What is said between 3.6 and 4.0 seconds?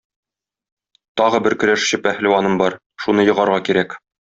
кирәк.